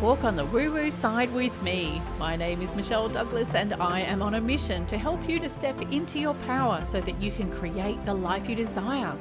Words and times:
walk 0.00 0.22
on 0.22 0.36
the 0.36 0.44
woo 0.46 0.72
woo 0.72 0.90
side 0.90 1.30
with 1.32 1.62
me. 1.62 2.02
My 2.18 2.36
name 2.36 2.60
is 2.62 2.74
Michelle 2.74 3.08
Douglas, 3.08 3.54
and 3.56 3.74
I 3.74 4.00
am 4.00 4.22
on 4.22 4.34
a 4.34 4.40
mission 4.40 4.86
to 4.86 4.96
help 4.96 5.28
you 5.28 5.40
to 5.40 5.48
step 5.48 5.82
into 5.90 6.20
your 6.20 6.34
power 6.34 6.84
so 6.88 7.00
that 7.00 7.20
you 7.20 7.32
can 7.32 7.50
create 7.50 8.04
the 8.04 8.14
life 8.14 8.48
you 8.48 8.54
desire. 8.54 9.12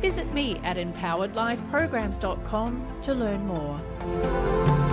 Visit 0.00 0.34
me 0.34 0.58
at 0.64 0.76
empoweredlifeprograms.com 0.76 3.00
to 3.02 3.14
learn 3.14 3.46
more. 3.46 4.87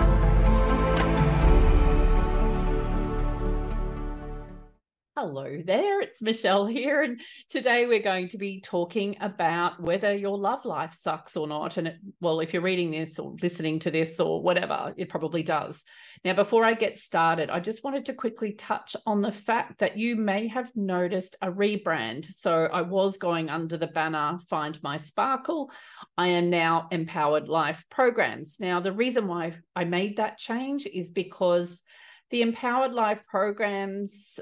Hello 5.18 5.62
there, 5.64 6.02
it's 6.02 6.20
Michelle 6.20 6.66
here, 6.66 7.00
and 7.00 7.22
today 7.48 7.86
we're 7.86 8.02
going 8.02 8.28
to 8.28 8.36
be 8.36 8.60
talking 8.60 9.16
about 9.22 9.80
whether 9.80 10.12
your 10.14 10.36
love 10.36 10.66
life 10.66 10.92
sucks 10.92 11.38
or 11.38 11.46
not. 11.46 11.78
And 11.78 11.88
it, 11.88 11.96
well, 12.20 12.40
if 12.40 12.52
you're 12.52 12.60
reading 12.60 12.90
this 12.90 13.18
or 13.18 13.34
listening 13.40 13.78
to 13.78 13.90
this 13.90 14.20
or 14.20 14.42
whatever, 14.42 14.92
it 14.98 15.08
probably 15.08 15.42
does. 15.42 15.82
Now, 16.22 16.34
before 16.34 16.66
I 16.66 16.74
get 16.74 16.98
started, 16.98 17.48
I 17.48 17.60
just 17.60 17.82
wanted 17.82 18.04
to 18.04 18.12
quickly 18.12 18.52
touch 18.52 18.94
on 19.06 19.22
the 19.22 19.32
fact 19.32 19.78
that 19.78 19.96
you 19.96 20.16
may 20.16 20.48
have 20.48 20.70
noticed 20.76 21.34
a 21.40 21.50
rebrand. 21.50 22.30
So 22.34 22.68
I 22.70 22.82
was 22.82 23.16
going 23.16 23.48
under 23.48 23.78
the 23.78 23.86
banner 23.86 24.38
Find 24.50 24.78
My 24.82 24.98
Sparkle. 24.98 25.70
I 26.18 26.28
am 26.28 26.50
now 26.50 26.88
Empowered 26.90 27.48
Life 27.48 27.86
Programs. 27.88 28.58
Now, 28.60 28.80
the 28.80 28.92
reason 28.92 29.28
why 29.28 29.54
I 29.74 29.84
made 29.84 30.18
that 30.18 30.36
change 30.36 30.84
is 30.84 31.10
because 31.10 31.82
the 32.28 32.42
Empowered 32.42 32.92
Life 32.92 33.20
programs 33.26 34.38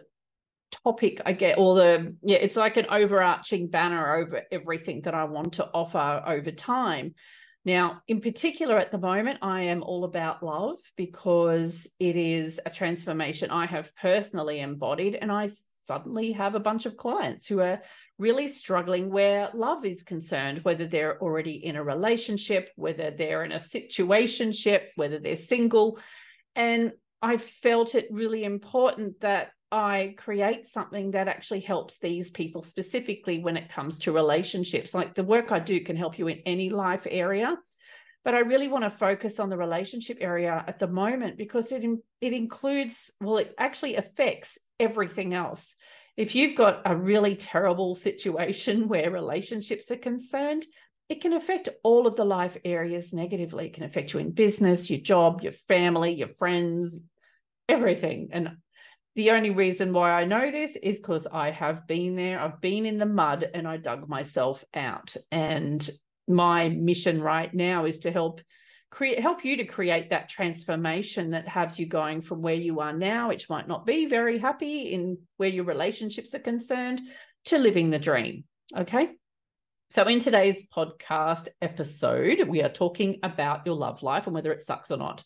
topic 0.83 1.21
I 1.25 1.33
get, 1.33 1.59
or 1.59 1.75
the 1.75 2.17
yeah, 2.23 2.39
it's 2.39 2.57
like 2.57 2.77
an 2.77 2.87
overarching 2.91 3.69
banner 3.69 4.17
over 4.17 4.43
everything 4.51 5.03
that 5.03 5.15
I 5.15 5.25
want 5.25 5.55
to 5.55 5.69
offer 5.73 6.23
over 6.27 6.51
time. 6.51 7.15
Now, 7.65 8.03
in 8.09 8.21
particular, 8.21 8.79
at 8.79 8.93
the 8.93 8.99
moment, 8.99 9.39
I 9.41 9.63
am 9.63 9.83
all 9.83 10.05
about 10.05 10.43
love 10.43 10.79
because 10.97 11.87
it 11.99 12.17
is 12.17 12.61
a 12.67 12.71
transformation 12.71 13.51
I 13.51 13.67
have 13.67 13.91
personally 13.97 14.61
embodied, 14.61 15.15
and 15.15 15.33
I 15.33 15.49
suddenly 15.83 16.33
have 16.33 16.55
a 16.55 16.61
bunch 16.61 16.87
of 16.87 16.97
clients 16.97 17.47
who 17.47 17.61
are 17.61 17.81
really 18.19 18.49
struggling 18.49 19.11
where 19.11 19.51
love 19.55 19.85
is 19.85 20.03
concerned, 20.03 20.61
whether 20.63 20.87
they're 20.87 21.21
already 21.21 21.65
in 21.65 21.77
a 21.77 21.85
relationship, 21.85 22.71
whether 22.77 23.11
they're 23.11 23.45
in 23.45 23.53
a 23.53 23.59
situationship, 23.59 24.83
whether 24.97 25.19
they're 25.19 25.37
single. 25.37 25.99
And 26.55 26.93
I 27.21 27.39
felt 27.39 27.95
it 27.95 28.09
really 28.11 28.45
important 28.45 29.21
that 29.21 29.51
I 29.75 30.15
create 30.17 30.65
something 30.65 31.11
that 31.11 31.27
actually 31.27 31.59
helps 31.59 31.99
these 31.99 32.31
people 32.31 32.63
specifically 32.63 33.41
when 33.41 33.57
it 33.57 33.69
comes 33.69 33.99
to 34.01 34.13
relationships. 34.13 34.95
Like 34.95 35.15
the 35.15 35.25
work 35.25 35.51
I 35.51 35.59
do 35.59 35.81
can 35.81 35.97
help 35.97 36.17
you 36.17 36.29
in 36.29 36.43
any 36.47 36.71
life 36.71 37.09
area, 37.11 37.59
but 38.25 38.37
I 38.37 38.39
really 38.39 38.69
want 38.69 38.85
to 38.85 38.91
focus 38.91 39.41
on 39.41 39.51
the 39.51 39.57
relationship 39.57 40.19
area 40.21 40.65
at 40.65 40.79
the 40.79 40.87
moment 40.87 41.37
because 41.37 41.73
it 41.73 41.83
it 42.21 42.33
includes 42.33 43.11
well, 43.21 43.39
it 43.39 43.53
actually 43.59 43.97
affects 43.97 44.59
everything 44.79 45.35
else. 45.35 45.75
If 46.17 46.37
you've 46.37 46.57
got 46.57 46.83
a 46.85 46.95
really 46.95 47.35
terrible 47.35 47.97
situation 48.09 48.87
where 48.87 49.11
relationships 49.11 49.91
are 49.91 49.97
concerned, 49.97 50.65
it 51.09 51.21
can 51.21 51.33
affect 51.33 51.69
all 51.83 52.07
of 52.07 52.15
the 52.15 52.25
life 52.25 52.57
areas 52.65 53.13
negatively. 53.13 53.67
It 53.67 53.75
can 53.75 53.83
affect 53.83 54.13
you 54.13 54.21
in 54.21 54.31
business, 54.31 54.89
your 54.89 55.01
job, 55.01 55.43
your 55.43 55.53
family, 55.67 56.13
your 56.13 56.29
friends, 56.29 57.01
everything. 57.69 58.29
And 58.31 58.59
the 59.15 59.31
only 59.31 59.51
reason 59.51 59.93
why 59.93 60.11
I 60.13 60.25
know 60.25 60.51
this 60.51 60.77
is 60.83 60.99
because 60.99 61.27
I 61.31 61.51
have 61.51 61.87
been 61.87 62.17
there. 62.17 62.41
I've 62.41 62.61
been 62.61 62.85
in 62.85 62.99
the 62.99 63.07
mud 63.07 63.49
and 63.55 63.67
I 63.67 63.77
dug 63.77 64.09
myself 64.09 64.65
out. 64.75 65.17
And 65.31 65.89
my 66.27 66.69
mission 66.69 67.23
right 67.23 67.53
now 67.53 67.85
is 67.85 68.01
to 68.01 68.11
help 68.11 68.41
create 68.91 69.21
help 69.21 69.45
you 69.45 69.57
to 69.57 69.65
create 69.65 70.11
that 70.11 70.29
transformation 70.29 71.31
that 71.31 71.49
has 71.49 71.79
you 71.79 71.87
going 71.87 72.23
from 72.23 72.43
where 72.43 72.55
you 72.55 72.81
are 72.81 72.93
now, 72.93 73.29
which 73.29 73.49
might 73.49 73.69
not 73.69 73.87
be 73.87 74.07
very 74.07 74.39
happy 74.39 74.93
in 74.93 75.19
where 75.37 75.49
your 75.49 75.65
relationships 75.65 76.35
are 76.35 76.41
concerned, 76.41 77.01
to 77.47 77.59
living 77.59 77.91
the 77.91 77.99
dream. 77.99 78.45
Okay. 78.77 79.11
So, 79.91 80.05
in 80.09 80.19
today's 80.19 80.67
podcast 80.75 81.49
episode, 81.63 82.49
we 82.49 82.63
are 82.63 82.69
talking 82.69 83.21
about 83.23 83.67
your 83.67 83.77
love 83.77 84.03
life 84.03 84.27
and 84.27 84.35
whether 84.35 84.53
it 84.53 84.61
sucks 84.61 84.91
or 84.91 84.97
not. 84.97 85.23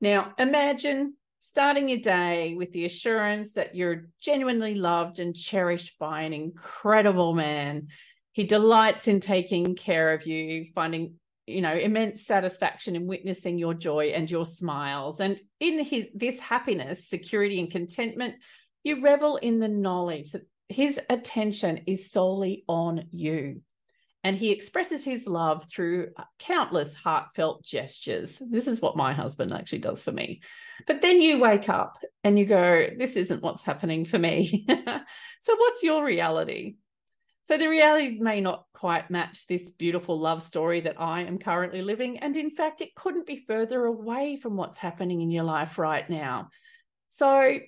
Now, 0.00 0.32
imagine 0.38 1.14
starting 1.40 1.88
your 1.88 1.98
day 1.98 2.54
with 2.56 2.70
the 2.72 2.84
assurance 2.84 3.54
that 3.54 3.74
you're 3.74 4.08
genuinely 4.20 4.74
loved 4.74 5.18
and 5.18 5.34
cherished 5.34 5.98
by 5.98 6.22
an 6.22 6.32
incredible 6.32 7.34
man. 7.34 7.88
He 8.32 8.44
delights 8.44 9.08
in 9.08 9.20
taking 9.20 9.74
care 9.74 10.12
of 10.12 10.26
you, 10.26 10.66
finding 10.74 11.14
you 11.46 11.60
know 11.60 11.72
immense 11.72 12.24
satisfaction 12.24 12.96
in 12.96 13.06
witnessing 13.06 13.58
your 13.58 13.74
joy 13.74 14.12
and 14.14 14.30
your 14.30 14.46
smiles 14.46 15.20
and 15.20 15.40
in 15.58 15.84
his 15.84 16.06
this 16.14 16.38
happiness 16.38 17.08
security 17.08 17.58
and 17.58 17.70
contentment 17.70 18.36
you 18.84 19.02
revel 19.02 19.36
in 19.36 19.58
the 19.58 19.68
knowledge 19.68 20.32
that 20.32 20.46
his 20.68 21.00
attention 21.10 21.78
is 21.86 22.10
solely 22.10 22.62
on 22.68 23.04
you 23.10 23.60
and 24.22 24.36
he 24.36 24.50
expresses 24.50 25.04
his 25.04 25.26
love 25.26 25.64
through 25.64 26.08
uh, 26.16 26.24
countless 26.38 26.94
heartfelt 26.94 27.64
gestures. 27.64 28.40
This 28.50 28.66
is 28.66 28.80
what 28.80 28.96
my 28.96 29.12
husband 29.12 29.52
actually 29.52 29.78
does 29.78 30.02
for 30.02 30.12
me. 30.12 30.42
But 30.86 31.00
then 31.00 31.20
you 31.20 31.38
wake 31.38 31.68
up 31.68 31.96
and 32.22 32.38
you 32.38 32.44
go, 32.44 32.86
This 32.98 33.16
isn't 33.16 33.42
what's 33.42 33.64
happening 33.64 34.04
for 34.04 34.18
me. 34.18 34.66
so, 35.40 35.56
what's 35.56 35.82
your 35.82 36.04
reality? 36.04 36.76
So, 37.44 37.56
the 37.56 37.68
reality 37.68 38.18
may 38.20 38.40
not 38.40 38.66
quite 38.74 39.10
match 39.10 39.46
this 39.46 39.70
beautiful 39.70 40.18
love 40.18 40.42
story 40.42 40.82
that 40.82 41.00
I 41.00 41.22
am 41.22 41.38
currently 41.38 41.82
living. 41.82 42.18
And 42.18 42.36
in 42.36 42.50
fact, 42.50 42.82
it 42.82 42.94
couldn't 42.94 43.26
be 43.26 43.44
further 43.48 43.84
away 43.86 44.36
from 44.36 44.56
what's 44.56 44.78
happening 44.78 45.22
in 45.22 45.30
your 45.30 45.44
life 45.44 45.78
right 45.78 46.08
now. 46.08 46.50
So, 47.08 47.58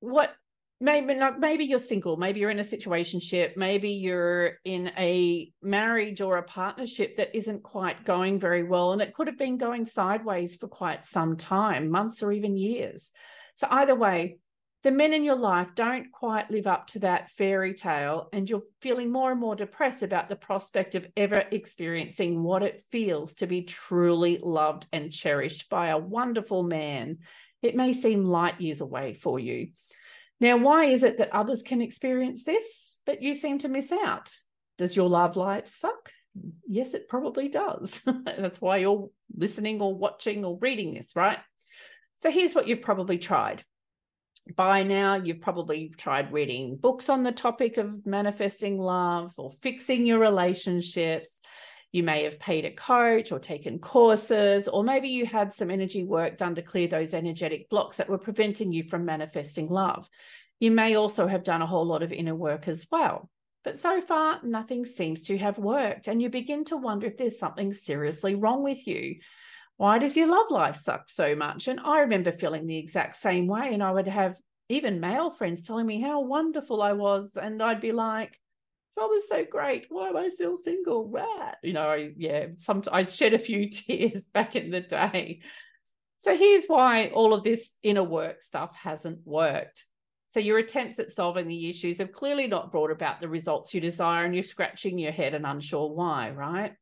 what 0.00 0.32
maybe 0.80 1.14
not 1.14 1.40
maybe 1.40 1.64
you're 1.64 1.78
single 1.78 2.16
maybe 2.16 2.40
you're 2.40 2.50
in 2.50 2.58
a 2.58 2.64
situation 2.64 3.18
ship 3.18 3.54
maybe 3.56 3.90
you're 3.90 4.58
in 4.64 4.92
a 4.98 5.50
marriage 5.62 6.20
or 6.20 6.36
a 6.36 6.42
partnership 6.42 7.16
that 7.16 7.34
isn't 7.34 7.62
quite 7.62 8.04
going 8.04 8.38
very 8.38 8.62
well 8.62 8.92
and 8.92 9.00
it 9.00 9.14
could 9.14 9.26
have 9.26 9.38
been 9.38 9.56
going 9.56 9.86
sideways 9.86 10.54
for 10.54 10.68
quite 10.68 11.04
some 11.04 11.36
time 11.36 11.90
months 11.90 12.22
or 12.22 12.30
even 12.30 12.56
years. 12.56 13.10
So 13.56 13.66
either 13.70 13.94
way 13.94 14.38
the 14.82 14.92
men 14.92 15.14
in 15.14 15.24
your 15.24 15.36
life 15.36 15.74
don't 15.74 16.12
quite 16.12 16.50
live 16.50 16.66
up 16.66 16.86
to 16.88 17.00
that 17.00 17.30
fairy 17.30 17.74
tale 17.74 18.28
and 18.32 18.48
you're 18.48 18.62
feeling 18.82 19.10
more 19.10 19.32
and 19.32 19.40
more 19.40 19.56
depressed 19.56 20.02
about 20.02 20.28
the 20.28 20.36
prospect 20.36 20.94
of 20.94 21.06
ever 21.16 21.42
experiencing 21.50 22.42
what 22.42 22.62
it 22.62 22.84
feels 22.92 23.34
to 23.36 23.46
be 23.46 23.62
truly 23.62 24.38
loved 24.40 24.86
and 24.92 25.10
cherished 25.10 25.68
by 25.70 25.88
a 25.88 25.98
wonderful 25.98 26.62
man. 26.62 27.18
It 27.62 27.74
may 27.74 27.94
seem 27.94 28.24
light 28.24 28.60
years 28.60 28.80
away 28.80 29.14
for 29.14 29.40
you 29.40 29.68
now, 30.40 30.58
why 30.58 30.86
is 30.86 31.02
it 31.02 31.18
that 31.18 31.34
others 31.34 31.62
can 31.62 31.80
experience 31.80 32.44
this, 32.44 32.98
but 33.06 33.22
you 33.22 33.34
seem 33.34 33.58
to 33.58 33.68
miss 33.68 33.90
out? 33.90 34.32
Does 34.76 34.94
your 34.94 35.08
love 35.08 35.36
life 35.36 35.66
suck? 35.66 36.10
Yes, 36.68 36.92
it 36.92 37.08
probably 37.08 37.48
does. 37.48 38.02
That's 38.24 38.60
why 38.60 38.78
you're 38.78 39.08
listening 39.34 39.80
or 39.80 39.94
watching 39.94 40.44
or 40.44 40.58
reading 40.60 40.94
this, 40.94 41.12
right? 41.16 41.38
So 42.18 42.30
here's 42.30 42.54
what 42.54 42.68
you've 42.68 42.82
probably 42.82 43.18
tried. 43.18 43.64
By 44.54 44.84
now, 44.84 45.14
you've 45.14 45.40
probably 45.40 45.92
tried 45.96 46.32
reading 46.32 46.76
books 46.76 47.08
on 47.08 47.22
the 47.24 47.32
topic 47.32 47.78
of 47.78 48.06
manifesting 48.06 48.78
love 48.78 49.32
or 49.38 49.50
fixing 49.60 50.06
your 50.06 50.18
relationships. 50.20 51.40
You 51.92 52.02
may 52.02 52.24
have 52.24 52.38
paid 52.38 52.64
a 52.64 52.70
coach 52.70 53.32
or 53.32 53.38
taken 53.38 53.78
courses, 53.78 54.68
or 54.68 54.84
maybe 54.84 55.08
you 55.08 55.24
had 55.24 55.52
some 55.52 55.70
energy 55.70 56.04
work 56.04 56.36
done 56.36 56.54
to 56.56 56.62
clear 56.62 56.88
those 56.88 57.14
energetic 57.14 57.70
blocks 57.70 57.96
that 57.96 58.08
were 58.08 58.18
preventing 58.18 58.72
you 58.72 58.82
from 58.82 59.04
manifesting 59.04 59.68
love. 59.68 60.08
You 60.60 60.70
may 60.70 60.96
also 60.96 61.26
have 61.26 61.44
done 61.44 61.62
a 61.62 61.66
whole 61.66 61.86
lot 61.86 62.02
of 62.02 62.12
inner 62.12 62.34
work 62.34 62.68
as 62.68 62.86
well. 62.90 63.30
But 63.64 63.80
so 63.80 64.00
far, 64.00 64.40
nothing 64.42 64.84
seems 64.84 65.22
to 65.22 65.38
have 65.38 65.58
worked, 65.58 66.06
and 66.06 66.22
you 66.22 66.30
begin 66.30 66.64
to 66.66 66.76
wonder 66.76 67.06
if 67.06 67.16
there's 67.16 67.38
something 67.38 67.72
seriously 67.72 68.34
wrong 68.34 68.62
with 68.62 68.86
you. 68.86 69.16
Why 69.76 69.98
does 69.98 70.16
your 70.16 70.28
love 70.28 70.50
life 70.50 70.76
suck 70.76 71.08
so 71.08 71.34
much? 71.34 71.68
And 71.68 71.80
I 71.80 72.00
remember 72.00 72.32
feeling 72.32 72.66
the 72.66 72.78
exact 72.78 73.16
same 73.16 73.46
way, 73.46 73.74
and 73.74 73.82
I 73.82 73.90
would 73.90 74.08
have 74.08 74.36
even 74.68 75.00
male 75.00 75.30
friends 75.30 75.62
telling 75.62 75.86
me 75.86 76.00
how 76.00 76.20
wonderful 76.20 76.80
I 76.80 76.92
was, 76.92 77.36
and 77.40 77.62
I'd 77.62 77.80
be 77.80 77.92
like, 77.92 78.38
I 78.98 79.04
was 79.04 79.28
so 79.28 79.44
great. 79.44 79.86
Why 79.88 80.08
am 80.08 80.16
I 80.16 80.30
still 80.30 80.56
single? 80.56 81.08
Rat. 81.08 81.58
You 81.62 81.74
know, 81.74 81.88
I, 81.88 82.12
yeah, 82.16 82.46
some 82.56 82.82
I 82.90 83.04
shed 83.04 83.34
a 83.34 83.38
few 83.38 83.68
tears 83.70 84.26
back 84.26 84.56
in 84.56 84.70
the 84.70 84.80
day. 84.80 85.40
So 86.18 86.36
here's 86.36 86.66
why 86.66 87.08
all 87.08 87.34
of 87.34 87.44
this 87.44 87.74
inner 87.82 88.02
work 88.02 88.42
stuff 88.42 88.74
hasn't 88.74 89.20
worked. 89.24 89.84
So 90.30 90.40
your 90.40 90.58
attempts 90.58 90.98
at 90.98 91.12
solving 91.12 91.46
the 91.46 91.70
issues 91.70 91.98
have 91.98 92.12
clearly 92.12 92.46
not 92.46 92.72
brought 92.72 92.90
about 92.90 93.20
the 93.20 93.28
results 93.28 93.72
you 93.72 93.80
desire, 93.80 94.24
and 94.24 94.34
you're 94.34 94.42
scratching 94.42 94.98
your 94.98 95.12
head 95.12 95.34
and 95.34 95.46
unsure 95.46 95.88
why, 95.88 96.30
right? 96.30 96.74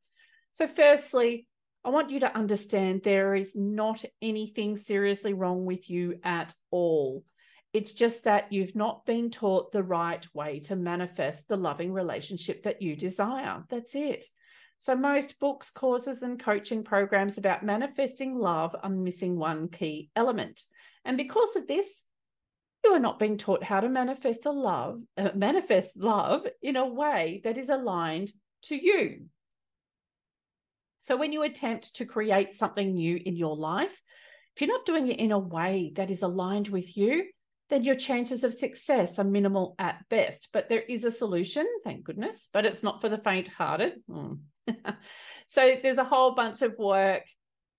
So, 0.53 0.67
firstly, 0.67 1.47
I 1.85 1.91
want 1.91 2.11
you 2.11 2.21
to 2.21 2.37
understand 2.37 3.03
there 3.03 3.35
is 3.35 3.53
not 3.55 4.05
anything 4.23 4.77
seriously 4.77 5.35
wrong 5.35 5.67
with 5.67 5.91
you 5.91 6.19
at 6.25 6.55
all. 6.71 7.25
It's 7.75 7.93
just 7.93 8.23
that 8.23 8.53
you've 8.53 8.77
not 8.77 9.05
been 9.05 9.31
taught 9.31 9.73
the 9.73 9.83
right 9.83 10.25
way 10.33 10.61
to 10.61 10.77
manifest 10.77 11.49
the 11.49 11.57
loving 11.57 11.93
relationship 11.93 12.63
that 12.63 12.81
you 12.81 12.95
desire. 12.95 13.65
That's 13.69 13.97
it. 13.97 14.25
So, 14.79 14.95
most 14.95 15.41
books, 15.41 15.71
courses, 15.71 16.23
and 16.23 16.39
coaching 16.39 16.85
programs 16.85 17.37
about 17.37 17.65
manifesting 17.65 18.39
love 18.39 18.77
are 18.81 18.91
missing 18.91 19.37
one 19.37 19.69
key 19.69 20.11
element. 20.15 20.63
And 21.05 21.17
because 21.17 21.57
of 21.57 21.67
this, 21.67 22.05
you 22.85 22.93
are 22.93 23.01
not 23.01 23.19
being 23.19 23.39
taught 23.39 23.65
how 23.65 23.81
to 23.81 23.89
manifest 23.89 24.47
a 24.47 24.53
love, 24.53 25.01
uh, 25.17 25.31
manifest 25.35 25.97
love 25.97 26.47
in 26.63 26.77
a 26.77 26.87
way 26.87 27.41
that 27.43 27.59
is 27.59 27.71
aligned 27.71 28.33
to 28.65 28.77
you. 28.77 29.25
So, 31.01 31.17
when 31.17 31.33
you 31.33 31.43
attempt 31.43 31.97
to 31.97 32.07
create 32.07 32.53
something 32.53 32.95
new 32.95 33.21
in 33.25 33.35
your 33.35 33.57
life, 33.57 34.01
if 34.55 34.63
you're 34.63 34.69
not 34.69 34.87
doing 34.87 35.09
it 35.09 35.19
in 35.19 35.33
a 35.33 35.39
way 35.39 35.93
that 35.97 36.13
is 36.13 36.23
aligned 36.23 36.69
with 36.69 36.97
you, 36.97 37.25
then 37.71 37.83
your 37.83 37.95
chances 37.95 38.45
of 38.45 38.53
success 38.53 39.19
are 39.19 39.25
minimal 39.25 39.75
at 39.79 40.05
best. 40.09 40.49
But 40.53 40.69
there 40.69 40.83
is 40.83 41.05
a 41.05 41.11
solution, 41.11 41.67
thank 41.83 42.05
goodness, 42.05 42.49
but 42.53 42.65
it's 42.65 42.83
not 42.83 43.01
for 43.01 43.09
the 43.09 43.19
faint 43.19 43.49
hearted. 43.49 43.95
Mm. 44.09 44.41
so 45.49 45.75
there's 45.83 45.99
a 45.99 46.05
whole 46.05 46.35
bunch 46.35 46.63
of 46.63 46.79
work 46.79 47.25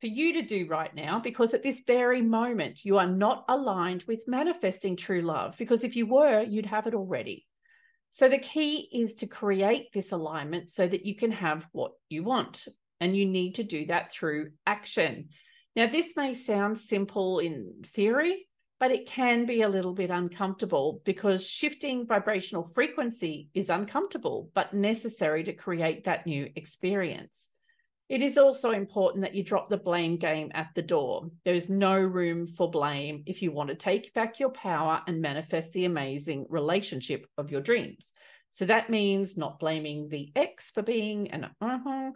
for 0.02 0.08
you 0.08 0.34
to 0.34 0.42
do 0.42 0.68
right 0.68 0.94
now 0.94 1.20
because 1.20 1.54
at 1.54 1.64
this 1.64 1.82
very 1.86 2.22
moment, 2.22 2.84
you 2.84 2.98
are 2.98 3.08
not 3.08 3.46
aligned 3.48 4.04
with 4.04 4.28
manifesting 4.28 4.96
true 4.96 5.22
love. 5.22 5.56
Because 5.58 5.84
if 5.84 5.96
you 5.96 6.06
were, 6.06 6.42
you'd 6.42 6.66
have 6.66 6.88
it 6.88 6.96
already. 6.96 7.46
So 8.12 8.30
the 8.30 8.40
key 8.40 8.88
is 8.94 9.16
to 9.16 9.28
create 9.28 9.92
this 9.94 10.12
alignment 10.12 10.70
so 10.70 10.88
that 10.88 11.06
you 11.06 11.16
can 11.16 11.32
have 11.32 11.68
what 11.72 11.92
you 12.10 12.24
want. 12.24 12.68
And 13.02 13.16
you 13.16 13.26
need 13.26 13.56
to 13.56 13.64
do 13.64 13.88
that 13.88 14.12
through 14.12 14.52
action. 14.66 15.30
Now, 15.76 15.88
this 15.88 16.14
may 16.16 16.34
sound 16.34 16.78
simple 16.78 17.40
in 17.40 17.84
theory, 17.86 18.48
but 18.80 18.92
it 18.92 19.06
can 19.06 19.46
be 19.46 19.62
a 19.62 19.70
little 19.70 19.94
bit 19.94 20.10
uncomfortable 20.10 21.02
because 21.06 21.48
shifting 21.48 22.06
vibrational 22.06 22.64
frequency 22.64 23.50
is 23.54 23.70
uncomfortable 23.70 24.50
but 24.54 24.74
necessary 24.74 25.44
to 25.44 25.54
create 25.54 26.04
that 26.04 26.26
new 26.26 26.50
experience. 26.56 27.50
It 28.08 28.22
is 28.22 28.38
also 28.38 28.70
important 28.70 29.24
that 29.24 29.34
you 29.34 29.44
drop 29.44 29.68
the 29.68 29.78
blame 29.78 30.18
game 30.18 30.52
at 30.54 30.70
the 30.76 30.84
door. 30.84 31.32
There 31.44 31.56
is 31.56 31.70
no 31.70 31.98
room 31.98 32.46
for 32.46 32.70
blame 32.70 33.24
if 33.26 33.42
you 33.42 33.52
want 33.52 33.70
to 33.70 33.76
take 33.76 34.14
back 34.14 34.40
your 34.40 34.52
power 34.52 35.02
and 35.08 35.22
manifest 35.22 35.72
the 35.72 35.86
amazing 35.86 36.46
relationship 36.50 37.26
of 37.38 37.50
your 37.50 37.62
dreams. 37.62 38.14
So 38.56 38.64
that 38.68 38.90
means 38.90 39.36
not 39.36 39.60
blaming 39.60 40.08
the 40.08 40.32
ex 40.34 40.72
for 40.72 40.82
being 40.82 41.30
an 41.32 41.50
uh-huh, 41.60 42.12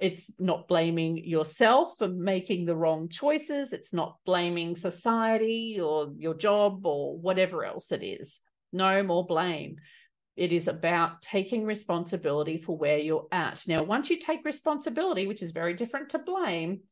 it's 0.00 0.30
not 0.38 0.68
blaming 0.68 1.16
yourself 1.24 1.98
for 1.98 2.06
making 2.06 2.66
the 2.66 2.76
wrong 2.76 3.08
choices. 3.08 3.72
It's 3.72 3.92
not 3.92 4.18
blaming 4.24 4.76
society 4.76 5.80
or 5.82 6.12
your 6.16 6.34
job 6.34 6.86
or 6.86 7.18
whatever 7.18 7.64
else 7.64 7.90
it 7.90 8.04
is. 8.04 8.38
No 8.72 9.02
more 9.02 9.26
blame. 9.26 9.78
It 10.36 10.52
is 10.52 10.68
about 10.68 11.20
taking 11.20 11.64
responsibility 11.64 12.58
for 12.58 12.76
where 12.76 12.98
you're 12.98 13.26
at. 13.32 13.64
Now, 13.66 13.82
once 13.82 14.08
you 14.08 14.20
take 14.20 14.44
responsibility, 14.44 15.26
which 15.26 15.42
is 15.42 15.50
very 15.50 15.74
different 15.74 16.10
to 16.10 16.20
blame, 16.20 16.82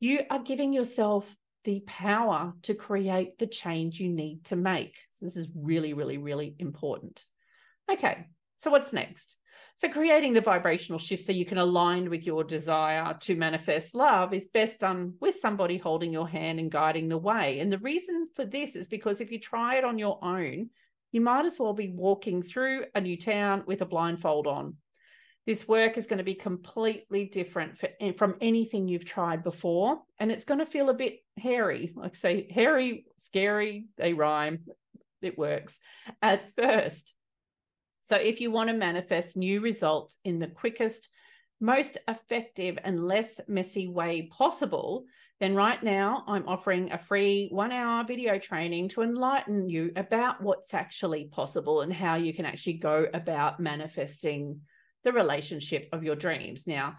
you 0.00 0.20
are 0.28 0.42
giving 0.42 0.74
yourself 0.74 1.34
the 1.64 1.82
power 1.86 2.52
to 2.64 2.74
create 2.74 3.38
the 3.38 3.46
change 3.46 4.00
you 4.00 4.10
need 4.10 4.44
to 4.44 4.56
make. 4.56 4.98
So 5.14 5.24
this 5.24 5.38
is 5.38 5.50
really, 5.56 5.94
really, 5.94 6.18
really 6.18 6.54
important. 6.58 7.24
Okay, 7.90 8.26
so 8.58 8.70
what's 8.70 8.92
next? 8.92 9.36
So, 9.76 9.88
creating 9.88 10.34
the 10.34 10.40
vibrational 10.40 10.98
shift 10.98 11.24
so 11.24 11.32
you 11.32 11.44
can 11.44 11.58
align 11.58 12.08
with 12.08 12.24
your 12.24 12.44
desire 12.44 13.16
to 13.20 13.36
manifest 13.36 13.94
love 13.94 14.32
is 14.32 14.48
best 14.48 14.80
done 14.80 15.14
with 15.20 15.40
somebody 15.40 15.78
holding 15.78 16.12
your 16.12 16.28
hand 16.28 16.60
and 16.60 16.70
guiding 16.70 17.08
the 17.08 17.18
way. 17.18 17.58
And 17.58 17.72
the 17.72 17.78
reason 17.78 18.28
for 18.36 18.44
this 18.44 18.76
is 18.76 18.86
because 18.86 19.20
if 19.20 19.32
you 19.32 19.40
try 19.40 19.76
it 19.76 19.84
on 19.84 19.98
your 19.98 20.22
own, 20.22 20.70
you 21.10 21.20
might 21.20 21.46
as 21.46 21.58
well 21.58 21.72
be 21.72 21.88
walking 21.88 22.42
through 22.42 22.84
a 22.94 23.00
new 23.00 23.16
town 23.16 23.64
with 23.66 23.82
a 23.82 23.86
blindfold 23.86 24.46
on. 24.46 24.76
This 25.46 25.66
work 25.66 25.98
is 25.98 26.06
going 26.06 26.18
to 26.18 26.24
be 26.24 26.36
completely 26.36 27.24
different 27.24 27.76
for, 27.76 27.88
eh, 28.00 28.12
from 28.12 28.36
anything 28.40 28.86
you've 28.86 29.04
tried 29.04 29.42
before. 29.42 30.00
And 30.20 30.30
it's 30.30 30.44
going 30.44 30.60
to 30.60 30.66
feel 30.66 30.88
a 30.88 30.94
bit 30.94 31.18
hairy, 31.36 31.92
like 31.96 32.14
say, 32.14 32.46
hairy, 32.50 33.06
scary, 33.16 33.86
they 33.96 34.12
rhyme. 34.12 34.60
It 35.20 35.36
works 35.36 35.80
at 36.20 36.54
first. 36.56 37.12
So, 38.02 38.16
if 38.16 38.40
you 38.40 38.50
want 38.50 38.68
to 38.68 38.74
manifest 38.74 39.36
new 39.36 39.60
results 39.60 40.18
in 40.24 40.40
the 40.40 40.48
quickest, 40.48 41.08
most 41.60 41.98
effective, 42.08 42.76
and 42.82 43.06
less 43.06 43.40
messy 43.46 43.86
way 43.86 44.28
possible, 44.36 45.04
then 45.38 45.54
right 45.54 45.80
now 45.80 46.24
I'm 46.26 46.48
offering 46.48 46.90
a 46.90 46.98
free 46.98 47.48
one 47.52 47.70
hour 47.70 48.04
video 48.04 48.40
training 48.40 48.88
to 48.90 49.02
enlighten 49.02 49.68
you 49.68 49.92
about 49.94 50.42
what's 50.42 50.74
actually 50.74 51.26
possible 51.26 51.82
and 51.82 51.92
how 51.92 52.16
you 52.16 52.34
can 52.34 52.44
actually 52.44 52.74
go 52.74 53.06
about 53.14 53.60
manifesting 53.60 54.60
the 55.04 55.12
relationship 55.12 55.88
of 55.92 56.02
your 56.02 56.16
dreams. 56.16 56.66
Now, 56.66 56.96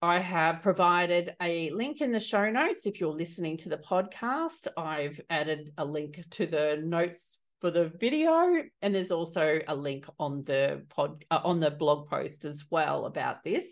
I 0.00 0.20
have 0.20 0.62
provided 0.62 1.36
a 1.42 1.70
link 1.70 2.00
in 2.00 2.12
the 2.12 2.20
show 2.20 2.50
notes. 2.50 2.86
If 2.86 2.98
you're 2.98 3.10
listening 3.10 3.58
to 3.58 3.68
the 3.68 3.78
podcast, 3.78 4.68
I've 4.74 5.20
added 5.28 5.72
a 5.76 5.84
link 5.84 6.24
to 6.30 6.46
the 6.46 6.80
notes 6.82 7.38
for 7.64 7.70
the 7.70 7.88
video 7.98 8.62
and 8.82 8.94
there's 8.94 9.10
also 9.10 9.58
a 9.68 9.74
link 9.74 10.04
on 10.18 10.44
the 10.44 10.84
pod 10.90 11.24
uh, 11.30 11.40
on 11.44 11.60
the 11.60 11.70
blog 11.70 12.06
post 12.10 12.44
as 12.44 12.66
well 12.70 13.06
about 13.06 13.42
this 13.42 13.64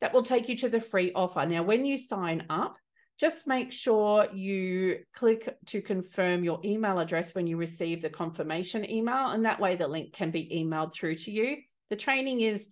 that 0.00 0.14
will 0.14 0.22
take 0.22 0.48
you 0.48 0.56
to 0.56 0.68
the 0.68 0.80
free 0.80 1.10
offer. 1.16 1.44
Now 1.44 1.64
when 1.64 1.84
you 1.84 1.98
sign 1.98 2.46
up 2.48 2.76
just 3.18 3.44
make 3.44 3.72
sure 3.72 4.28
you 4.32 5.00
click 5.16 5.52
to 5.66 5.82
confirm 5.82 6.44
your 6.44 6.60
email 6.64 7.00
address 7.00 7.34
when 7.34 7.48
you 7.48 7.56
receive 7.56 8.02
the 8.02 8.08
confirmation 8.08 8.88
email 8.88 9.30
and 9.30 9.44
that 9.44 9.58
way 9.58 9.74
the 9.74 9.88
link 9.88 10.12
can 10.12 10.30
be 10.30 10.48
emailed 10.54 10.94
through 10.94 11.16
to 11.16 11.32
you. 11.32 11.56
The 11.90 11.96
training 11.96 12.42
is 12.42 12.68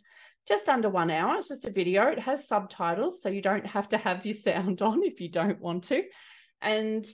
just 0.47 0.69
under 0.69 0.89
one 0.89 1.11
hour 1.11 1.39
it's 1.39 1.49
just 1.49 1.67
a 1.67 1.73
video. 1.73 2.07
It 2.07 2.21
has 2.21 2.47
subtitles 2.47 3.21
so 3.21 3.29
you 3.31 3.43
don't 3.43 3.67
have 3.67 3.89
to 3.89 3.99
have 3.99 4.25
your 4.25 4.35
sound 4.47 4.81
on 4.81 5.03
if 5.03 5.21
you 5.21 5.29
don't 5.29 5.61
want 5.61 5.89
to. 5.89 6.05
And 6.61 7.05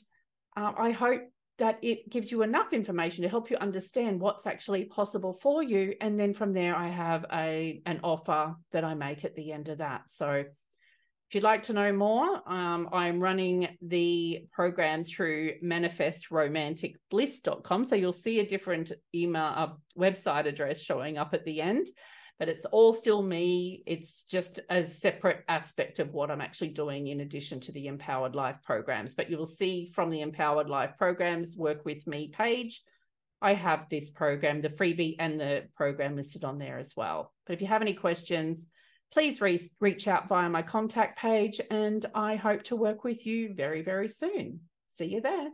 uh, 0.54 0.72
i 0.76 0.90
hope 0.90 1.22
that 1.58 1.78
it 1.82 2.08
gives 2.08 2.30
you 2.30 2.42
enough 2.42 2.72
information 2.72 3.22
to 3.22 3.28
help 3.28 3.50
you 3.50 3.56
understand 3.56 4.20
what's 4.20 4.46
actually 4.46 4.84
possible 4.84 5.38
for 5.42 5.62
you. 5.62 5.94
And 6.00 6.18
then 6.18 6.34
from 6.34 6.52
there 6.52 6.74
i 6.74 6.88
have 6.88 7.26
a 7.32 7.82
an 7.86 8.00
offer 8.02 8.54
that 8.72 8.84
i 8.84 8.94
make 8.94 9.24
at 9.24 9.34
the 9.34 9.52
end 9.52 9.68
of 9.68 9.78
that. 9.78 10.02
So 10.08 10.44
if 11.28 11.34
you'd 11.34 11.44
like 11.44 11.62
to 11.64 11.74
know 11.74 11.92
more 11.92 12.40
um, 12.50 12.88
i'm 12.92 13.20
running 13.20 13.76
the 13.82 14.46
program 14.50 15.04
through 15.04 15.52
manifestromanticbliss.com 15.62 17.84
so 17.84 17.94
you'll 17.94 18.14
see 18.14 18.40
a 18.40 18.46
different 18.46 18.92
email 19.14 19.52
uh, 19.54 19.68
website 19.98 20.46
address 20.46 20.80
showing 20.80 21.18
up 21.18 21.34
at 21.34 21.44
the 21.44 21.60
end 21.60 21.86
but 22.38 22.48
it's 22.48 22.64
all 22.66 22.92
still 22.92 23.22
me. 23.22 23.82
It's 23.86 24.24
just 24.24 24.60
a 24.70 24.86
separate 24.86 25.44
aspect 25.48 25.98
of 25.98 26.12
what 26.12 26.30
I'm 26.30 26.40
actually 26.40 26.68
doing 26.68 27.08
in 27.08 27.20
addition 27.20 27.60
to 27.60 27.72
the 27.72 27.88
Empowered 27.88 28.34
Life 28.34 28.58
programs. 28.62 29.14
But 29.14 29.30
you 29.30 29.36
will 29.36 29.46
see 29.46 29.90
from 29.94 30.10
the 30.10 30.20
Empowered 30.20 30.68
Life 30.68 30.92
programs, 30.98 31.56
Work 31.56 31.84
With 31.84 32.06
Me 32.06 32.28
page, 32.28 32.82
I 33.40 33.54
have 33.54 33.88
this 33.88 34.10
program, 34.10 34.60
the 34.60 34.68
freebie 34.68 35.16
and 35.18 35.38
the 35.38 35.64
program 35.76 36.16
listed 36.16 36.44
on 36.44 36.58
there 36.58 36.78
as 36.78 36.94
well. 36.96 37.32
But 37.46 37.54
if 37.54 37.60
you 37.60 37.68
have 37.68 37.82
any 37.82 37.94
questions, 37.94 38.66
please 39.12 39.40
re- 39.40 39.70
reach 39.80 40.08
out 40.08 40.28
via 40.28 40.48
my 40.48 40.62
contact 40.62 41.18
page, 41.18 41.60
and 41.70 42.04
I 42.14 42.36
hope 42.36 42.64
to 42.64 42.76
work 42.76 43.04
with 43.04 43.26
you 43.26 43.54
very, 43.54 43.82
very 43.82 44.08
soon. 44.08 44.60
See 44.96 45.06
you 45.06 45.20
there. 45.20 45.50